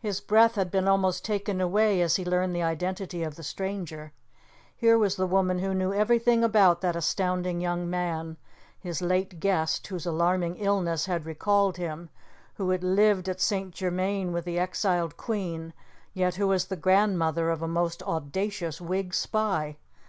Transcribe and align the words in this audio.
His 0.00 0.20
breath 0.20 0.56
had 0.56 0.72
been 0.72 0.88
almost 0.88 1.24
taken 1.24 1.60
away 1.60 2.00
as 2.00 2.16
he 2.16 2.24
learned 2.24 2.52
the 2.52 2.64
identity 2.64 3.22
of 3.22 3.36
the 3.36 3.44
stranger. 3.44 4.12
Here 4.76 4.98
was 4.98 5.14
the 5.14 5.24
woman 5.28 5.60
who 5.60 5.72
knew 5.72 5.92
everything 5.94 6.42
about 6.42 6.80
that 6.80 6.96
astounding 6.96 7.60
young 7.60 7.88
man, 7.88 8.38
his 8.80 9.00
late 9.00 9.38
guest, 9.38 9.86
whose 9.86 10.04
alarming 10.04 10.56
illness 10.56 11.06
had 11.06 11.24
recalled 11.24 11.76
him, 11.76 12.10
who 12.54 12.70
had 12.70 12.82
lived 12.82 13.28
at 13.28 13.40
St. 13.40 13.72
Germain 13.72 14.32
with 14.32 14.46
the 14.46 14.58
exiled 14.58 15.16
queen, 15.16 15.74
yet 16.12 16.34
who 16.34 16.48
was 16.48 16.64
the 16.64 16.74
grandmother 16.74 17.48
of 17.48 17.62
a 17.62 17.68
most 17.68 18.02
audacious 18.02 18.80
Whig 18.80 19.14
spy! 19.14 19.76